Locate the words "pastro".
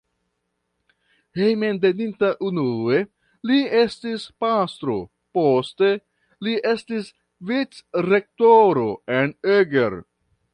4.45-4.95